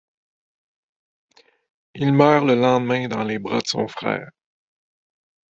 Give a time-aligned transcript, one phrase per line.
[1.93, 4.31] Il meurt le lendemain dans les bras de son frère.